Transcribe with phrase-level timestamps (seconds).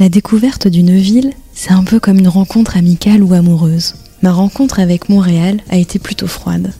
[0.00, 3.96] La découverte d'une ville, c'est un peu comme une rencontre amicale ou amoureuse.
[4.22, 6.72] Ma rencontre avec Montréal a été plutôt froide.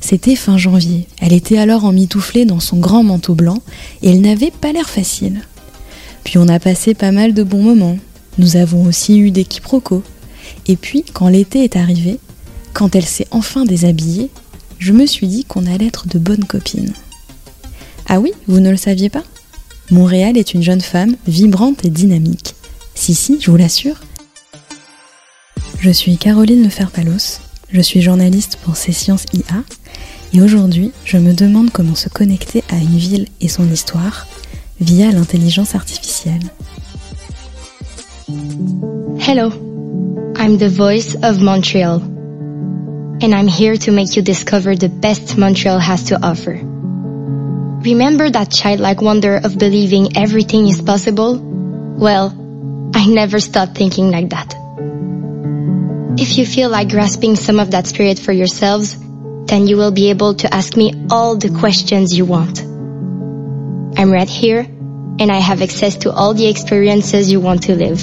[0.00, 1.06] C'était fin janvier.
[1.20, 3.62] Elle était alors emmitouflée dans son grand manteau blanc
[4.02, 5.42] et elle n'avait pas l'air facile.
[6.24, 7.98] Puis on a passé pas mal de bons moments.
[8.36, 10.02] Nous avons aussi eu des quiproquos.
[10.66, 12.18] Et puis, quand l'été est arrivé,
[12.72, 14.28] quand elle s'est enfin déshabillée,
[14.80, 16.94] je me suis dit qu'on allait être de bonnes copines.
[18.08, 19.22] Ah oui, vous ne le saviez pas?
[19.92, 22.55] Montréal est une jeune femme vibrante et dynamique.
[22.96, 24.00] Si, si, je vous l'assure.
[25.78, 29.62] Je suis Caroline Leferpalos, je suis journaliste pour C'est Sciences IA,
[30.32, 34.26] et aujourd'hui, je me demande comment se connecter à une ville et son histoire
[34.80, 36.40] via l'intelligence artificielle.
[39.20, 39.50] Hello,
[40.38, 42.00] I'm the voice of Montreal,
[43.20, 46.58] and I'm here to make you discover the best Montreal has to offer.
[47.84, 51.38] Remember that childlike wonder of believing everything is possible?
[51.98, 52.45] Well,
[52.96, 54.54] I never stopped thinking like that.
[56.18, 58.96] If you feel like grasping some of that spirit for yourselves,
[59.44, 62.60] then you will be able to ask me all the questions you want.
[63.98, 64.60] I'm right here,
[65.20, 68.00] and I have access to all the experiences you want to live.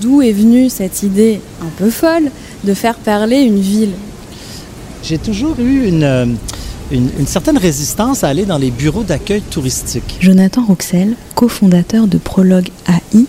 [0.00, 2.30] D'où est venue cette idée un peu folle
[2.64, 3.92] de faire parler une ville
[5.02, 6.26] J'ai toujours eu une, euh,
[6.90, 10.16] une, une certaine résistance à aller dans les bureaux d'accueil touristique.
[10.20, 13.26] Jonathan Roxel, cofondateur de Prologue AI,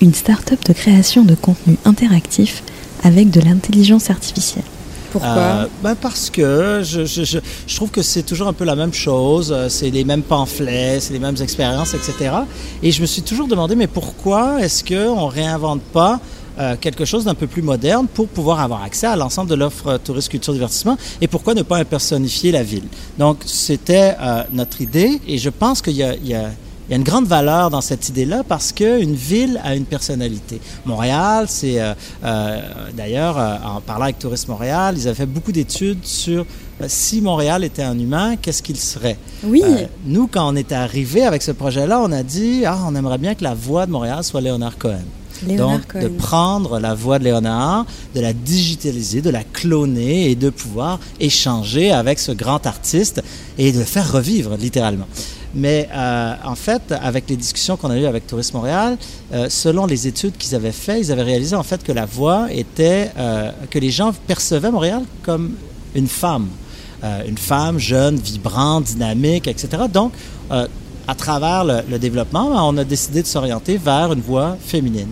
[0.00, 2.62] une start-up de création de contenu interactif
[3.04, 4.64] avec de l'intelligence artificielle.
[5.12, 8.64] Pourquoi euh, ben Parce que je, je, je, je trouve que c'est toujours un peu
[8.64, 12.30] la même chose, euh, c'est les mêmes pamphlets, c'est les mêmes expériences, etc.
[12.82, 16.18] Et je me suis toujours demandé, mais pourquoi est-ce qu'on ne réinvente pas
[16.58, 19.98] euh, quelque chose d'un peu plus moderne pour pouvoir avoir accès à l'ensemble de l'offre
[19.98, 22.84] tourisme, culture, divertissement et pourquoi ne pas impersonnifier la ville.
[23.18, 26.50] Donc, c'était euh, notre idée et je pense qu'il y a, il y a
[26.88, 30.60] il y a une grande valeur dans cette idée-là parce qu'une ville a une personnalité.
[30.84, 31.94] Montréal, c'est euh,
[32.24, 32.60] euh,
[32.92, 36.44] d'ailleurs, euh, en parlant avec Tourisme Montréal, ils avaient fait beaucoup d'études sur
[36.80, 39.16] euh, si Montréal était un humain, qu'est-ce qu'il serait?
[39.44, 39.62] Oui.
[40.04, 43.36] Nous, quand on est arrivé avec ce projet-là, on a dit, ah, on aimerait bien
[43.36, 45.04] que la voix de Montréal soit Léonard Cohen.
[45.46, 46.02] Léonard Donc, Cohen.
[46.02, 50.98] de prendre la voix de Léonard, de la digitaliser, de la cloner et de pouvoir
[51.20, 53.22] échanger avec ce grand artiste
[53.58, 55.06] et de le faire revivre littéralement.
[55.54, 58.96] Mais euh, en fait, avec les discussions qu'on a eues avec Tourisme Montréal,
[59.32, 62.50] euh, selon les études qu'ils avaient faites, ils avaient réalisé en fait que la voix
[62.50, 65.54] était, euh, que les gens percevaient Montréal comme
[65.94, 66.48] une femme.
[67.26, 69.86] Une femme jeune, vibrante, dynamique, etc.
[69.92, 70.12] Donc,
[71.08, 75.08] à travers le, développement, on a décidé de s'orienter vers une voix féminine.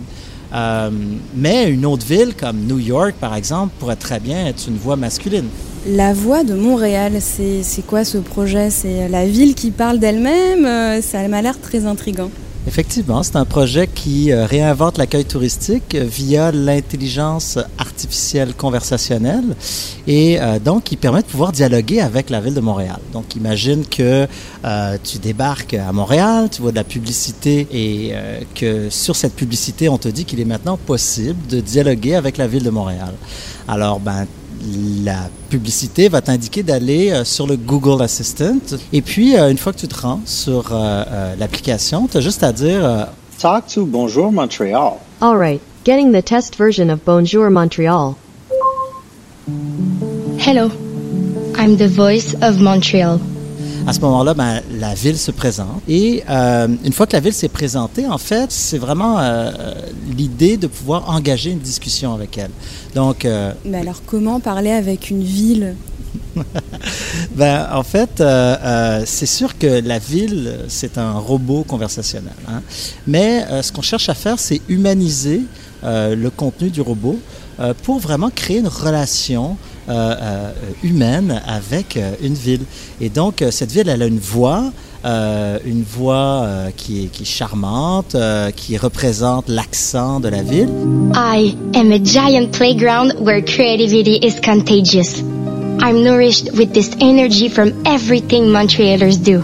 [0.53, 0.89] Euh,
[1.33, 4.95] mais une autre ville comme New York, par exemple, pourrait très bien être une voix
[4.95, 5.47] masculine.
[5.87, 8.69] La voix de Montréal, c'est c'est quoi ce projet?
[8.69, 10.65] C'est la ville qui parle d'elle-même?
[10.65, 12.29] Euh, Ça m'a l'air très intrigant.
[12.67, 19.55] Effectivement, c'est un projet qui euh, réinvente l'accueil touristique euh, via l'intelligence artificielle conversationnelle
[20.05, 22.99] et euh, donc qui permet de pouvoir dialoguer avec la ville de Montréal.
[23.13, 24.27] Donc imagine que
[25.03, 28.13] tu débarques à Montréal, tu vois de la publicité et
[28.53, 32.47] que sur cette publicité, on te dit qu'il est maintenant possible de dialoguer avec la
[32.47, 33.13] ville de Montréal.
[33.67, 34.27] Alors, ben,
[35.03, 38.59] la publicité va t'indiquer d'aller euh, sur le Google Assistant.
[38.93, 42.21] Et puis, euh, une fois que tu te rends sur euh, euh, l'application, tu as
[42.21, 43.03] juste à dire euh,
[43.39, 44.93] Talk to Bonjour Montreal.
[45.21, 48.15] All right, getting the test version of Bonjour Montreal.
[50.39, 50.69] Hello,
[51.57, 53.19] I'm the voice of Montreal.
[53.87, 55.81] À ce moment-là, ben, la ville se présente.
[55.87, 59.51] Et euh, une fois que la ville s'est présentée, en fait, c'est vraiment euh,
[60.15, 62.51] l'idée de pouvoir engager une discussion avec elle.
[62.95, 65.75] Donc, euh, Mais alors comment parler avec une ville?
[67.35, 72.33] Ben, en fait, euh, euh, c'est sûr que la ville, c'est un robot conversationnel.
[72.49, 72.61] hein.
[73.07, 75.41] Mais euh, ce qu'on cherche à faire, c'est humaniser
[75.83, 77.17] le contenu du robot
[77.81, 79.57] pour vraiment créer une relation
[80.83, 82.61] humaine avec euh, une ville.
[82.99, 84.71] Et donc, euh, cette ville, elle a une voix,
[85.05, 90.43] euh, une voix euh, qui, est, qui est charmante, euh, qui représente l'accent de la
[90.43, 90.69] ville.
[91.15, 95.21] I am a giant playground where creativity is contagious.
[95.79, 99.41] I'm nourished with this energy from everything Montrealers do.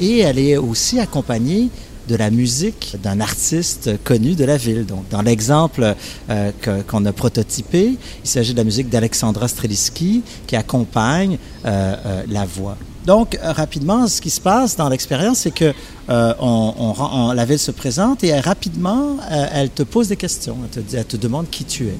[0.00, 1.68] Et elle est aussi accompagnée
[2.08, 4.84] de la musique d'un artiste connu de la ville.
[4.86, 5.94] Donc, dans l'exemple
[6.30, 6.50] euh,
[6.86, 12.44] qu'on a prototypé, il s'agit de la musique d'Alexandra Streliski qui accompagne euh, euh, la
[12.44, 12.76] voix.
[13.06, 15.74] Donc, rapidement, ce qui se passe dans l'expérience, c'est que
[16.08, 20.56] la ville se présente et rapidement, elle te pose des questions.
[20.94, 21.98] Elle te demande qui tu es.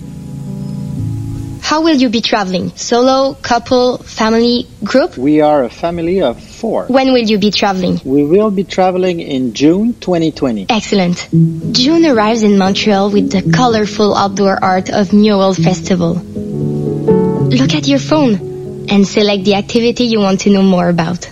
[1.74, 2.70] How will you be traveling?
[2.76, 5.18] Solo, couple, family, group?
[5.18, 6.86] We are a family of four.
[6.86, 8.00] When will you be traveling?
[8.04, 10.66] We will be traveling in June 2020.
[10.68, 11.28] Excellent.
[11.72, 16.14] June arrives in Montreal with the colorful outdoor art of Newell Festival.
[16.14, 21.28] Look at your phone and select the activity you want to know more about.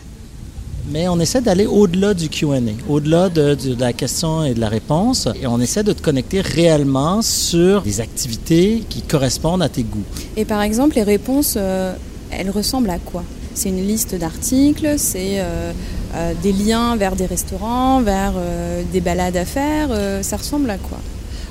[0.92, 4.68] Mais on essaie d'aller au-delà du QA, au-delà de, de, la question et de la
[4.68, 9.84] réponse, et on essaie de te connecter réellement sur des activités qui correspondent à tes
[9.84, 10.04] goûts.
[10.36, 11.94] Et par exemple, les réponses, euh,
[12.30, 13.24] elles ressemblent à quoi?
[13.54, 15.72] C'est une liste d'articles, c'est euh,
[16.14, 20.68] euh, des liens vers des restaurants, vers euh, des balades à faire, euh, ça ressemble
[20.68, 20.98] à quoi?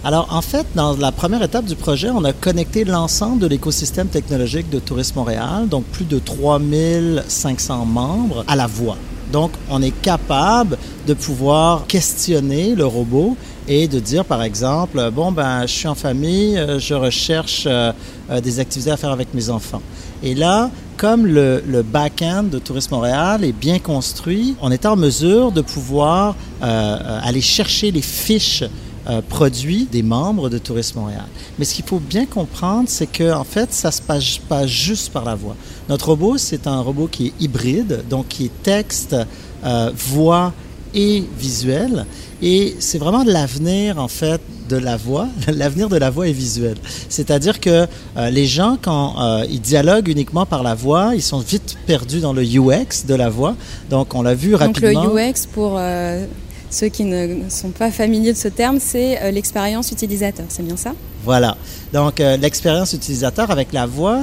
[0.03, 4.07] Alors, en fait, dans la première étape du projet, on a connecté l'ensemble de l'écosystème
[4.07, 8.97] technologique de Tourisme Montréal, donc plus de 3500 membres, à la voix.
[9.31, 13.37] Donc, on est capable de pouvoir questionner le robot
[13.67, 17.91] et de dire, par exemple, bon, ben, je suis en famille, euh, je recherche euh,
[18.29, 19.81] euh, des activités à faire avec mes enfants.
[20.23, 25.51] Et là, comme le, back-end de Tourisme Montréal est bien construit, on est en mesure
[25.51, 28.63] de pouvoir euh, aller chercher les fiches
[29.09, 31.25] euh, produits des membres de Tourisme Montréal.
[31.57, 35.11] Mais ce qu'il faut bien comprendre, c'est que en fait, ça se passe pas juste
[35.11, 35.55] par la voix.
[35.89, 39.15] Notre robot, c'est un robot qui est hybride, donc qui est texte,
[39.63, 40.53] euh, voix
[40.93, 42.05] et visuel.
[42.41, 45.27] Et c'est vraiment l'avenir, en fait, de la voix.
[45.47, 46.75] L'avenir de la voix est visuel.
[47.09, 47.85] C'est-à-dire que
[48.17, 52.19] euh, les gens, quand euh, ils dialoguent uniquement par la voix, ils sont vite perdus
[52.19, 53.55] dans le UX de la voix.
[53.89, 55.03] Donc, on l'a vu rapidement.
[55.03, 56.25] Donc, le UX, pour euh,
[56.71, 60.45] ceux qui ne sont pas familiers de ce terme, c'est euh, l'expérience utilisateur.
[60.49, 60.95] C'est bien ça?
[61.23, 61.55] Voilà.
[61.93, 64.21] Donc, euh, l'expérience utilisateur avec la voix,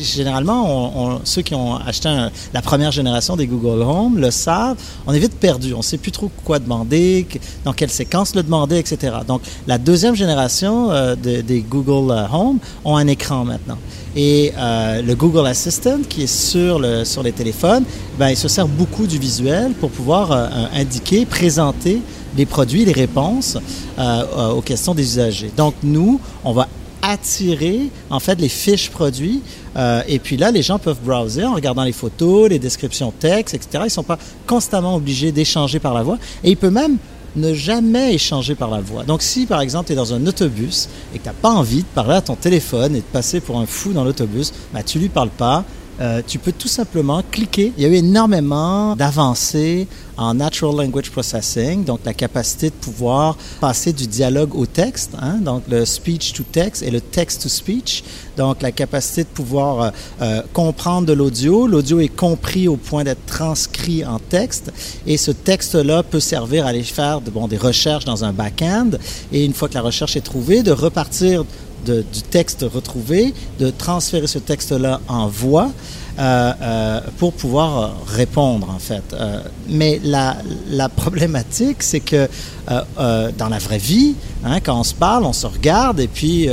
[0.00, 2.08] généralement, ceux qui ont acheté
[2.54, 4.76] la première génération des Google Home le savent,
[5.06, 5.74] on est vite perdu.
[5.74, 7.26] On ne sait plus trop quoi demander,
[7.64, 9.16] dans quelle séquence le demander, etc.
[9.26, 13.78] Donc, la deuxième génération euh, de, des Google euh, Home ont un écran maintenant.
[14.16, 17.84] Et le Google Assistant, qui est sur, sur les téléphones,
[18.18, 20.32] ben, il se sert beaucoup du visuel pour pouvoir
[20.74, 22.02] indiquer, présenter
[22.36, 23.58] les produits, les réponses
[23.98, 25.50] euh, aux questions des usagers.
[25.56, 26.68] Donc, nous, on va
[27.02, 29.40] attirer en fait les fiches produits
[29.76, 33.54] euh, et puis là les gens peuvent browser en regardant les photos, les descriptions texte,
[33.54, 33.68] etc.
[33.74, 36.98] Ils ne sont pas constamment obligés d'échanger par la voix et il peut même
[37.36, 39.04] ne jamais échanger par la voix.
[39.04, 41.82] Donc si par exemple tu es dans un autobus et que tu n'as pas envie
[41.82, 44.98] de parler à ton téléphone et de passer pour un fou dans l'autobus, bah, tu
[44.98, 45.64] lui parles pas,
[46.00, 47.72] euh, tu peux tout simplement cliquer.
[47.76, 49.86] Il y a eu énormément d'avancées
[50.16, 55.38] en Natural Language Processing, donc la capacité de pouvoir passer du dialogue au texte, hein,
[55.40, 58.02] donc le speech to text et le text to speech,
[58.36, 59.90] donc la capacité de pouvoir euh,
[60.22, 61.66] euh, comprendre de l'audio.
[61.66, 64.72] L'audio est compris au point d'être transcrit en texte
[65.06, 68.90] et ce texte-là peut servir à aller faire bon, des recherches dans un back-end
[69.32, 71.44] et une fois que la recherche est trouvée, de repartir
[71.84, 75.70] du texte retrouvé, de transférer ce texte-là en voix
[76.18, 79.04] euh, euh, pour pouvoir répondre, en fait.
[79.12, 80.36] Euh, mais la,
[80.68, 82.28] la problématique, c'est que
[82.70, 84.14] euh, dans la vraie vie,
[84.44, 86.48] hein, quand on se parle, on se regarde et puis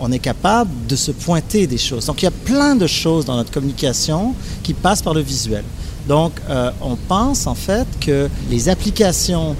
[0.00, 2.06] on est capable de se pointer des choses.
[2.06, 5.64] Donc, il y a plein de choses dans notre communication qui passent par le visuel.
[6.06, 6.32] Donc,
[6.82, 9.56] on pense, en fait, que les applications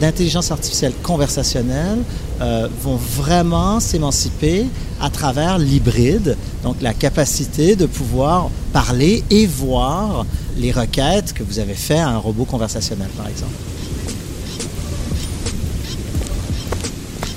[0.00, 1.98] d'intelligence artificielle conversationnelle
[2.40, 4.66] euh, vont vraiment s'émanciper
[5.00, 10.24] à travers l'hybride, donc la capacité de pouvoir parler et voir
[10.56, 13.52] les requêtes que vous avez faites à un robot conversationnel, par exemple.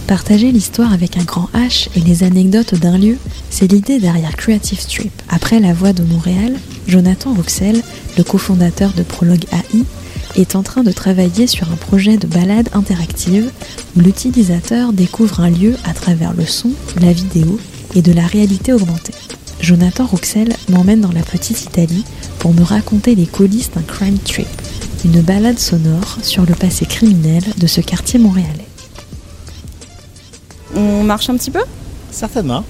[0.08, 3.18] Partager l'histoire avec un grand H et les anecdotes d'un lieu,
[3.50, 5.12] c'est l'idée derrière Creative Trip.
[5.30, 6.54] Après la voix de Montréal,
[6.88, 7.82] Jonathan Rouxel,
[8.18, 9.84] le cofondateur de Prologue AI,
[10.36, 13.52] est en train de travailler sur un projet de balade interactive
[13.96, 16.72] où l'utilisateur découvre un lieu à travers le son,
[17.02, 17.60] la vidéo
[17.96, 19.13] et de la réalité augmentée.
[19.62, 22.04] Jonathan Rouxel m'emmène dans la petite Italie
[22.40, 24.48] pour me raconter les coulisses d'un crime trip,
[25.06, 28.68] une balade sonore sur le passé criminel de ce quartier montréalais.
[30.75, 31.62] On marche un petit peu?
[32.12, 32.63] Certainement.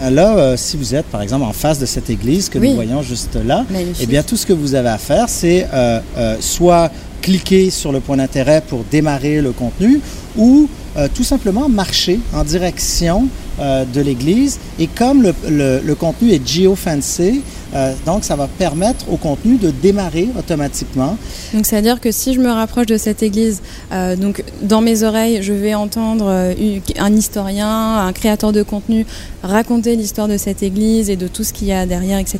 [0.00, 2.68] Là, euh, si vous êtes par exemple en face de cette église que Oui.
[2.70, 3.96] nous voyons juste là, Magnifique.
[4.00, 6.90] eh bien tout ce que vous avez à faire, c'est euh, euh, soit
[7.20, 10.00] cliquer sur le point d'intérêt pour démarrer le contenu
[10.36, 13.26] ou euh, tout simplement marcher en direction
[13.60, 14.58] euh, de l'église.
[14.78, 17.40] Et comme le, le- le contenu est geofencé,
[17.74, 21.16] Euh, donc, ça va permettre au contenu de démarrer automatiquement.
[21.52, 23.60] Donc, c'est-à-dire que si je me rapproche de cette église,
[23.92, 29.06] euh, donc dans mes oreilles, je vais entendre euh, un historien, un créateur de contenu
[29.42, 32.38] raconter l'histoire de cette église et de tout ce qu'il y a derrière, etc.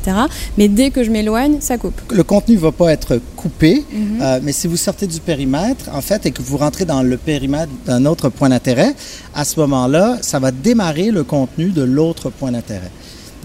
[0.57, 2.01] Mais dès que je m'éloigne, ça coupe.
[2.11, 4.41] Le contenu ne va pas être coupé, mhm.
[4.43, 7.71] mais si vous sortez du périmètre, en fait, et que vous rentrez dans le périmètre
[7.85, 8.93] d'un autre point d'intérêt,
[9.33, 12.91] à ce moment-là, ça va démarrer le contenu de l'autre point d'intérêt.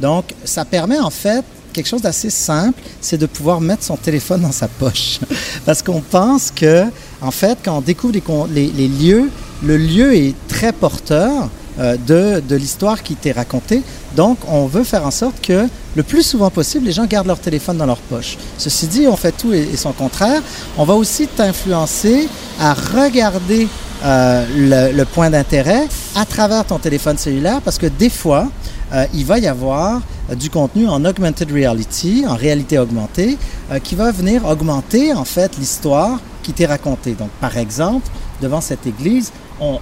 [0.01, 4.41] Donc, ça permet en fait quelque chose d'assez simple, c'est de pouvoir mettre son téléphone
[4.41, 5.19] dans sa poche.
[5.67, 6.85] Parce qu'on pense que,
[7.21, 8.15] en fait, quand on découvre
[8.51, 9.31] les, lieux,
[9.63, 11.51] le lieu est très porteur
[11.81, 13.83] euh, de, l'histoire qui t'est racontée.
[14.15, 15.67] Donc, on veut faire en sorte que
[15.97, 18.39] le plus souvent possible, les gens gardent leur téléphone dans leur poche.
[18.57, 20.41] Ceci dit, on fait tout et, son contraire.
[20.79, 22.29] On va aussi t'influencer
[22.61, 23.67] à regarder
[24.05, 28.49] euh, le, point d'intérêt à travers ton téléphone cellulaire parce que des fois,
[28.93, 30.01] euh, il va y avoir
[30.39, 33.37] du contenu en augmented reality, en réalité augmentée,
[33.71, 37.13] euh, qui va venir augmenter en fait l'histoire qui t'est racontée.
[37.13, 38.07] Donc, par exemple,
[38.41, 39.33] devant cette église,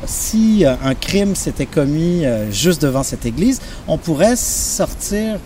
[0.06, 5.40] si un crime s'était commis juste devant cette église, on pourrait sortir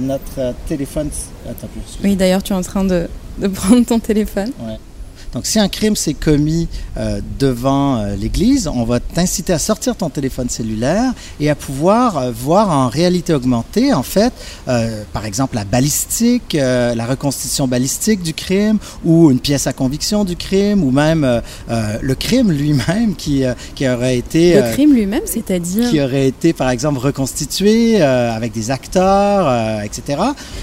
[0.00, 1.10] notre téléphone.
[1.48, 1.68] Attends,
[2.02, 3.08] oui, d'ailleurs, tu es en train de,
[3.38, 4.50] de prendre ton téléphone.
[4.60, 4.78] Ouais.
[5.32, 9.94] Donc, si un crime s'est commis euh, devant euh, l'église, on va t'inciter à sortir
[9.94, 14.32] ton téléphone cellulaire et à pouvoir euh, voir en réalité augmentée, en fait,
[15.12, 20.36] par exemple, la balistique, la reconstitution balistique du crime ou une pièce à conviction du
[20.36, 23.42] crime ou même le crime lui-même qui,
[23.74, 24.60] qui aurait été...
[24.60, 25.90] le crime lui-même, c'est-à-dire...
[25.90, 30.22] Qui aurait été, par exemple, reconstitué avec des acteurs, etc.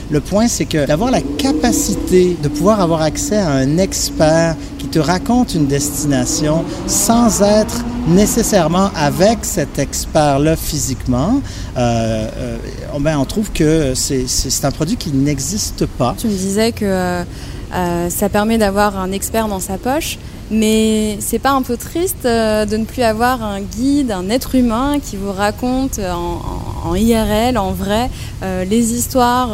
[0.10, 4.88] Le point, c'est que d'avoir la capacité de pouvoir avoir accès à un expert qui
[4.88, 11.42] te raconte une destination sans être nécessairement avec cet expert-là physiquement,
[11.78, 12.58] euh, euh,
[13.00, 16.16] ben, on trouve que c'est un produit qui n'existe pas.
[16.18, 20.18] Tu me disais que euh, ça permet d'avoir un expert dans sa poche.
[20.50, 25.00] Mais c'est pas un peu triste de ne plus avoir un guide, un être humain
[25.04, 28.10] qui vous raconte en, en IRL, en vrai,
[28.42, 29.50] les histoires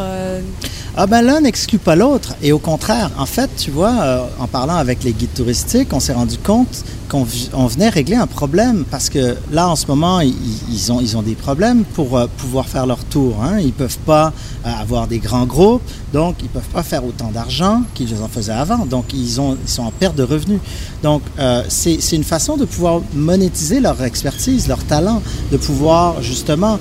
[0.96, 2.36] ah ben l'un n'exclut pas l'autre.
[2.42, 6.00] Et au contraire, en fait, tu vois, euh, en parlant avec les guides touristiques, on
[6.00, 6.84] s'est rendu compte
[7.14, 11.22] qu'on venait régler un problème parce que là, en ce moment, ils, ont, ils ont
[11.22, 13.36] des problèmes pour euh, pouvoir faire leur tour.
[13.44, 13.60] Hein.
[13.60, 14.34] Ils ne peuvent pas
[14.66, 18.28] euh, avoir des grands groupes, donc ils ne peuvent pas faire autant d'argent qu'ils en
[18.28, 18.88] faisaient avant.
[18.88, 20.60] Donc, ils, ont, ils sont en perte de revenus.
[21.04, 21.22] Donc,
[21.68, 26.80] c'est une façon de pouvoir monétiser leur expertise, leur talent, de pouvoir justement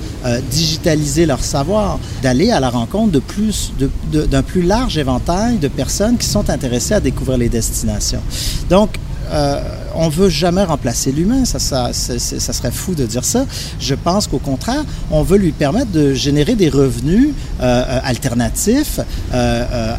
[0.49, 5.67] digitaliser leur savoir, d'aller à la rencontre de plus, de, d'un plus large éventail de
[5.67, 8.21] personnes qui sont intéressées à découvrir les destinations.
[8.69, 8.97] Donc,
[9.31, 9.61] euh,
[9.95, 11.59] on veut jamais remplacer l'humain, ça,
[11.93, 13.45] serait fou de dire ça.
[13.79, 17.29] Je pense qu'au contraire, on veut lui permettre de générer des revenus
[17.61, 18.99] euh, euh alternatifs
[19.33, 19.95] euh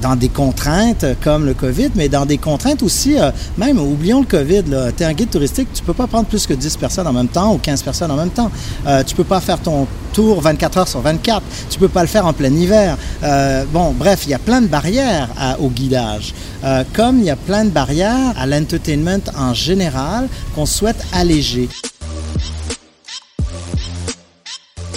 [0.00, 4.26] dans des contraintes comme le COVID, mais dans des contraintes aussi, euh, même, oublions le
[4.26, 4.64] COVID,
[4.96, 7.28] tu es un guide touristique, tu peux pas prendre plus que 10 personnes en même
[7.28, 8.50] temps ou 15 personnes en même temps.
[8.86, 11.42] Euh, tu peux pas faire ton tour 24 heures sur 24.
[11.70, 12.96] Tu peux pas le faire en plein hiver.
[13.22, 15.28] Euh, bon, bref, il y a plein de barrières
[15.60, 16.34] au guidage,
[16.64, 21.68] euh, comme il y a plein de barrières à l'entertainment en général qu'on souhaite alléger.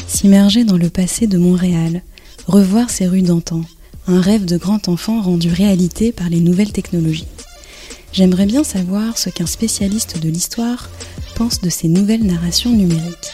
[0.07, 2.01] S'immerger dans le passé de Montréal,
[2.47, 3.61] revoir ses rues d'antan,
[4.07, 7.27] un rêve de grand enfant rendu réalité par les nouvelles technologies.
[8.13, 10.89] J'aimerais bien savoir ce qu'un spécialiste de l'histoire
[11.35, 13.31] pense de ces nouvelles narrations numériques.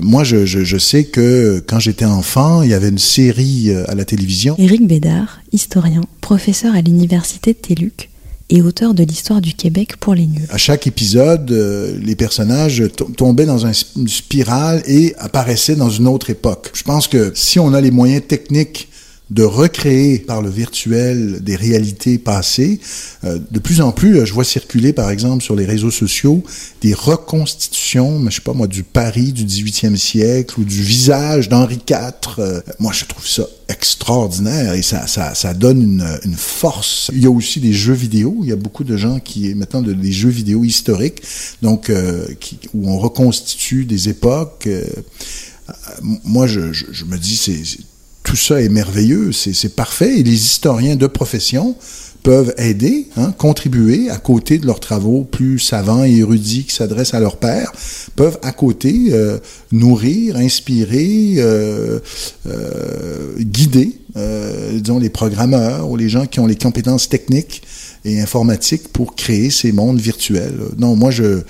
[0.00, 3.94] Moi, je, je, sais que quand j'étais enfant, il y avait une série euh, à
[3.94, 4.54] la télévision.
[4.56, 8.08] Éric Bédard, historien, professeur à l'université de TELUC
[8.50, 10.46] et auteur de l'histoire du Québec pour les nuls.
[10.50, 12.84] À chaque épisode, euh, les personnages
[13.16, 16.70] tombaient dans une spirale et apparaissaient dans une autre époque.
[16.74, 18.88] Je pense que si on a les moyens techniques
[19.30, 22.80] de recréer par le virtuel des réalités passées.
[23.24, 26.42] Euh, de plus en plus, je vois circuler, par exemple, sur les réseaux sociaux,
[26.80, 31.78] des reconstitutions, je sais pas moi, du Paris du 18e siècle ou du visage d'Henri
[31.88, 31.98] IV.
[32.38, 37.10] Euh, moi, je trouve ça extraordinaire et ça, ça, ça donne une, une, force.
[37.12, 38.38] Il y a aussi des jeux vidéo.
[38.42, 41.20] Il y a beaucoup de gens qui maintenant de, des jeux vidéo historiques,
[41.60, 44.66] donc euh, qui, où on reconstitue des époques.
[46.24, 47.62] moi, je, je, je me dis, c'est
[48.28, 51.74] tout ça est merveilleux, c'est parfait, et les historiens de profession
[52.22, 57.14] peuvent aider, hein, contribuer à côté de leurs travaux plus savants et érudits qui s'adressent
[57.14, 57.72] à leur père,
[58.16, 59.38] peuvent à côté euh,
[59.72, 62.00] nourrir, inspirer, euh,
[62.46, 63.96] euh, guider,
[64.74, 67.62] disons, les programmeurs ou les gens qui ont les compétences techniques
[68.04, 70.58] et informatiques pour créer ces mondes virtuels.
[70.76, 71.40] Non, moi, je,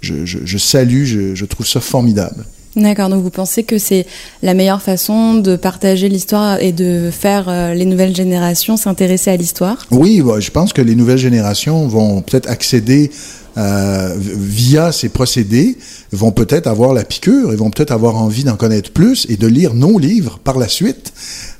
[0.00, 2.44] je, je, salue, je, je trouve ça formidable.
[2.76, 4.04] D'accord, donc vous pensez que c'est
[4.42, 9.36] la meilleure façon de partager l'histoire et de faire euh, les nouvelles générations s'intéresser à
[9.36, 9.86] l'histoire?
[9.92, 13.12] Oui, bah, je pense que les nouvelles générations vont peut-être accéder
[13.56, 15.78] euh, via ces procédés,
[16.10, 19.46] vont peut-être avoir la piqûre, ils vont peut-être avoir envie d'en connaître plus et de
[19.46, 21.12] lire nos livres par la suite.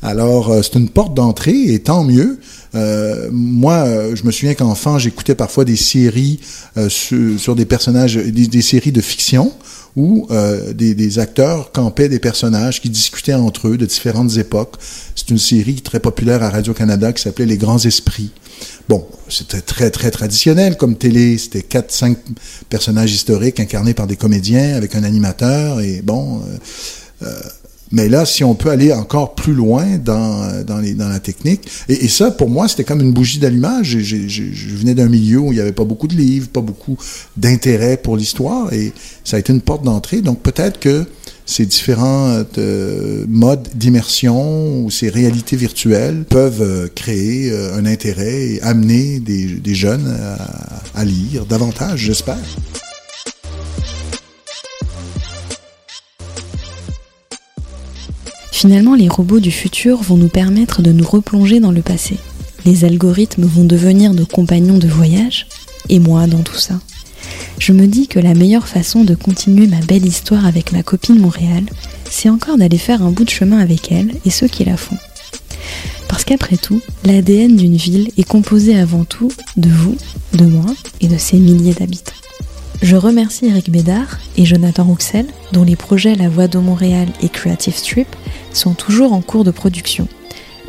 [0.05, 2.39] Alors, euh, c'est une porte d'entrée et tant mieux.
[2.75, 6.41] Euh, moi, euh, je me souviens qu'enfant, j'écoutais parfois des séries
[6.89, 9.53] sur, sur, des personnages, des, séries de fiction
[9.97, 10.27] où
[10.75, 14.75] des, des, acteurs campaient des personnages qui discutaient entre eux de différentes époques.
[15.15, 18.31] C'est une série très populaire à Radio-Canada qui s'appelait Les Grands Esprits.
[18.89, 21.39] Bon, c'était très, très traditionnel comme télé.
[21.39, 22.19] C'était quatre, cinq
[22.69, 26.43] personnages historiques incarnés par des comédiens avec un animateur et bon...
[27.23, 27.41] Euh,
[27.93, 32.31] mais là, si on peut aller encore plus loin dans, dans, la technique, et, ça,
[32.31, 33.99] pour moi, c'était comme une bougie d'allumage.
[33.99, 36.97] Je venais d'un milieu où il n'y avait pas beaucoup de livres, pas beaucoup
[37.37, 40.21] d'intérêt pour l'histoire, et ça a été une porte d'entrée.
[40.23, 41.07] Donc peut-être que
[41.47, 48.55] ces différents euh, modes d'immersion ou ces réalités virtuelles peuvent euh, créer euh, un intérêt
[48.55, 50.17] et amener des, jeunes
[50.95, 52.39] à lire davantage, j'espère.
[58.55, 62.19] Finalement, les robots du futur vont nous permettre de nous replonger dans le passé.
[62.65, 65.49] Les algorithmes vont devenir nos compagnons de voyage,
[65.89, 66.79] et moi dans tout ça.
[67.59, 71.19] Je me dis que la meilleure façon de continuer ma belle histoire avec ma copine
[71.19, 71.65] Montréal,
[72.09, 74.99] c'est encore d'aller faire un bout de chemin avec elle et ceux qui la font.
[76.07, 79.97] Parce qu'après tout, l'ADN d'une ville est composé avant tout de vous,
[80.33, 82.13] de moi et de ses milliers d'habitants.
[82.85, 87.31] Je remercie Eric Bédard et Jonathan Rouxel, dont les projets La Voix de Montréal et
[87.31, 88.15] Creative Strip
[88.53, 90.07] sont toujours en cours de production.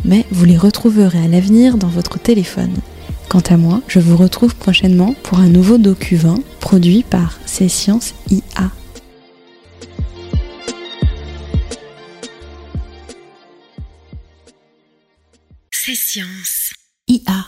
[0.05, 2.73] Mais vous les retrouverez à l'avenir dans votre téléphone.
[3.27, 8.71] Quant à moi, je vous retrouve prochainement pour un nouveau docu-20 produit par Sciences IA.
[15.69, 16.71] C'est Sciences
[17.09, 17.47] IA.